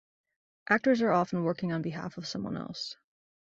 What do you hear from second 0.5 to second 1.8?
Actors are often working